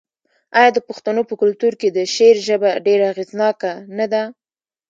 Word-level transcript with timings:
آیا 0.59 0.69
د 0.73 0.79
پښتنو 0.87 1.21
په 1.29 1.33
کلتور 1.41 1.73
کې 1.81 1.87
د 1.91 1.99
شعر 2.13 2.35
ژبه 2.47 2.69
ډیره 2.85 3.05
اغیزناکه 3.13 3.71
نه 3.97 4.05
ده؟ 4.11 4.23